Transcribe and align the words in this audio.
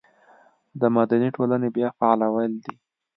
د 0.79 0.81
مدني 0.95 1.29
ټولنې 1.35 1.69
بیا 1.75 1.87
فعالول 1.97 2.51
دي. 2.63 2.73